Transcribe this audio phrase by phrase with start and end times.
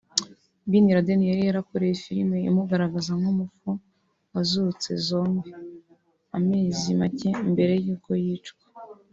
[0.69, 3.69] Ben Laden yari yarakorewe filimi imugaragaza nk’umupfu
[4.33, 5.53] wazutse (Zombie)
[6.37, 8.63] amezi make mbere y’uko yicwa